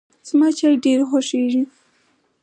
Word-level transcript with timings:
زما 0.27 0.47
چای 0.57 0.75
ډېر 0.85 0.99
خوښیږي. 1.09 1.63